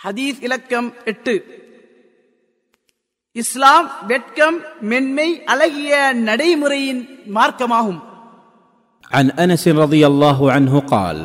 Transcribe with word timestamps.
ஹதீஸ் 0.00 0.38
இலக்கம் 0.46 0.88
எட்டு 1.12 1.34
இஸ்லாம் 3.36 3.86
வெட்கம் 4.10 4.58
மென்மை 4.90 5.28
அழகிய 5.52 5.94
நடைமுறையின் 6.28 7.02
மார்க்கமாகும் 7.38 8.00
عن 9.10 9.26
انس 9.44 9.64
رضي 9.82 10.02
الله 10.06 10.38
عنه 10.54 10.74
قال 10.92 11.18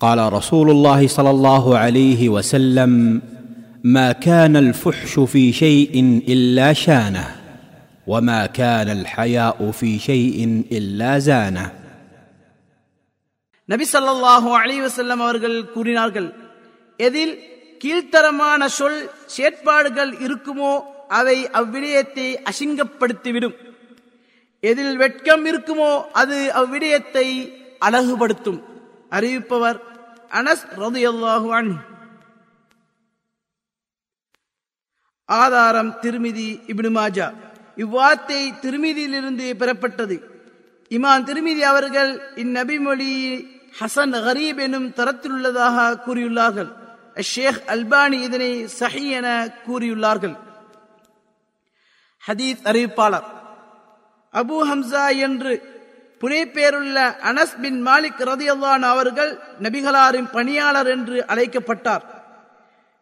قال 0.00 0.18
رسول 0.38 0.68
الله 0.70 1.00
صلى 1.16 1.30
الله 1.30 1.64
عليه 1.78 2.20
وسلم 2.28 2.92
ما 3.96 4.08
كان 4.26 4.54
الفحش 4.56 5.12
في 5.32 5.44
شيء 5.52 5.92
الا 6.28 6.68
شانه 6.84 7.26
وما 8.06 8.40
كان 8.60 8.88
الحياء 8.98 9.58
في 9.72 9.90
شيء 10.08 10.36
الا 10.72 11.10
زانه 11.20 11.66
நபி 13.68 13.84
ஸல்லல்லாஹு 13.94 14.48
அலைஹி 14.60 14.82
வஸல்லம் 14.86 15.20
அவர்கள் 15.26 15.56
கூறினார்கள் 15.74 16.28
எதில் 17.00 17.34
கீழ்த்தரமான 17.81 18.65
சொல் 18.65 19.01
செயற்பாடுகள் 19.25 20.11
இருக்குமோ 20.27 20.73
அவை 21.07 21.37
அவ்விடயத்தை 21.59 22.27
அசிங்கப்படுத்திவிடும். 22.49 23.55
எதில் 24.63 24.97
வெட்கம் 24.97 25.45
இருக்குமோ 25.45 25.91
அது 26.11 26.37
அவ்விடயத்தை 26.61 27.27
அழகுபடுத்தும். 27.87 28.59
அறிவிப்பவர் 29.09 29.79
அனஸ் 30.31 30.65
ரது 30.81 31.01
அன்ஹு. 31.59 31.77
ஆதாரம் 35.25 35.93
திருமிதி 36.01 36.49
இபினுமாஜா 36.67 37.27
இவ்வார்த்தை 37.77 38.39
திருமிதியிலிருந்து 38.63 39.45
பெறப்பட்டது. 39.61 40.15
இமான் 40.91 41.25
திருமிதி 41.27 41.63
அவர்கள் 41.71 42.11
இந்நபிமொழி 42.35 43.11
ஹசன் 43.79 44.15
ஹரீப் 44.27 44.61
எனும் 44.65 44.93
தரத்தில் 44.93 45.31
உள்ளதாக 45.31 45.97
கூறியுள்ளார்கள். 46.05 46.71
ஷேக் 47.19 47.63
அல்பானி 47.67 48.21
இதனை 48.21 48.67
சஹி 48.79 49.09
என 49.09 49.45
கூறியுள்ளார்கள். 49.67 50.37
ஹதீஸ் 52.27 52.61
அறிவிப்பாளர். 52.63 53.23
அபு 54.33 54.57
ஹம்சா 54.71 55.17
என்று 55.17 55.79
புனைப்பேருள்ள 56.21 57.15
அனஸ் 57.23 57.61
பின் 57.61 57.85
மாலிக் 57.85 58.19
ரதியல்லான் 58.19 58.81
அவர்கள் 58.81 59.39
நபிகளாரின் 59.61 60.31
பணியாளர் 60.31 60.87
என்று 60.87 61.25
அழைக்கப்பட்டார். 61.25 62.03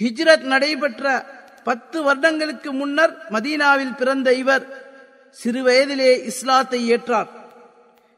ஹிஜ்ரத் 0.00 0.40
நடைபெற்ற 0.40 1.24
பத்து 1.64 2.02
வருடங்களுக்கு 2.02 2.72
முன்னர் 2.72 3.26
மதீனாவில் 3.30 3.96
பிறந்த 3.96 4.32
இவர் 4.32 4.88
சிறு 5.30 5.62
வயதிலே 5.62 6.24
இஸ்லாத்தை 6.24 6.92
ஏற்றார். 6.92 7.28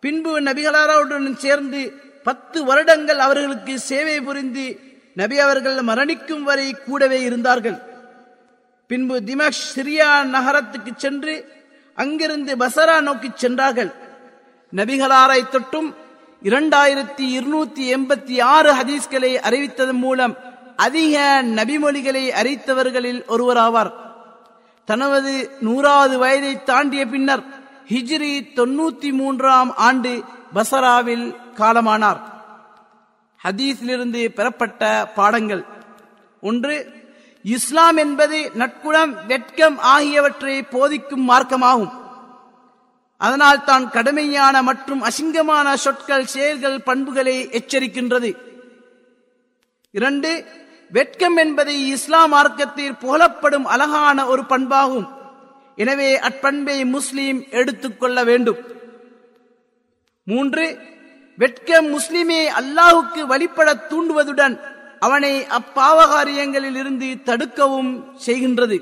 பின்பு 0.00 0.40
நபிகளாருடன் 0.40 1.36
சேர்ந்து 1.36 2.06
பத்து 2.22 2.64
வருடங்கள் 2.64 3.18
அவர்களுக்கு 3.18 3.78
சேவை 3.78 4.20
புரிந்து 4.20 4.87
நபி 5.20 5.36
அவர்கள் 5.38 5.78
மரணிக்கும் 5.90 6.44
வரை 6.48 6.66
கூடவே 6.86 7.18
இருந்தார்கள். 7.20 7.78
பின்பு 8.90 9.16
திமஷ் 9.26 9.64
சிரியா 9.74 10.10
நகரத்துக்கு 10.34 10.92
சென்று 10.96 11.34
அங்கிருந்து 11.94 12.52
பசரா 12.56 12.96
நோக்கி 13.00 13.30
சென்றார்கள். 13.34 13.90
நபிகளாரை 14.76 15.40
தொட்டும் 15.44 15.88
இரண்டாயிரத்தி 16.42 17.24
இருநூத்தி 17.38 17.84
எண்பத்தி 17.94 18.36
ஆறு 18.42 18.70
ஹதீஸ்களை 18.74 19.32
அறிவித்ததன் 19.48 20.02
மூலம் 20.04 20.34
அதிக 20.76 21.14
நபிமொழிகளை 21.58 22.24
அறிவித்தவர்களில் 22.40 23.20
ஒருவராவார். 23.28 23.92
தனது 24.84 25.34
நூறாவது 25.60 26.18
வயதை 26.18 26.52
தாண்டிய 26.62 27.06
பின்னர் 27.06 27.44
ஹிஜ்ரி 27.88 28.32
தொன்னூத்தி 28.56 29.10
மூன்றாம் 29.12 29.70
ஆண்டு 29.76 30.12
பசராவில் 30.54 31.26
காலமானார். 31.56 32.20
ஹதீஸிலிருந்து 33.44 34.22
பெறப்பட்ட 34.28 34.82
பாடங்கள். 35.14 35.64
ஒன்று 36.40 36.76
இஸ்லாம் 37.44 37.96
என்பது 37.96 38.38
நட்குணம் 38.54 39.12
வெட்கம் 39.26 39.78
ஆகியவற்றை 39.78 40.62
போதிக்கும் 40.62 41.28
மார்க்கமாகும். 41.30 41.92
அதனால் 43.16 43.64
தான் 43.64 43.90
கடுமையான 43.90 44.62
மற்றும் 44.62 45.02
அசிங்கமான 45.02 45.74
சொற்கள் 45.74 46.26
செயல்கள் 46.26 46.78
பண்புகளை 46.80 47.36
எச்சரிக்கின்றது. 47.58 48.30
இரண்டு 49.90 50.30
வெட்கம் 50.90 51.36
என்பது 51.36 51.72
இஸ்லாம் 51.86 52.30
மார்க்கத்தில் 52.30 52.98
புகழப்படும் 53.02 53.64
அழகான 53.64 54.26
ஒரு 54.26 54.42
பண்பாகும். 54.42 55.08
எனவே 55.76 56.10
அற்பண்பை 56.18 56.84
முஸ்லீம் 56.84 57.40
எடுத்துக்கொள்ள 57.50 58.24
வேண்டும். 58.24 58.60
மூன்று 60.22 60.64
வெட்கம் 61.38 61.88
முஸ்லிமே 61.94 62.38
அல்லாஹுக்கு 62.60 63.22
வழிபட 63.26 63.68
தூண்டுவதுடன் 63.90 64.54
அவனை 65.06 65.34
அப்பாவகாரியங்களில் 65.58 66.76
இருந்து 66.76 67.08
தடுக்கவும் 67.28 67.92
செய்கின்றது. 68.26 68.76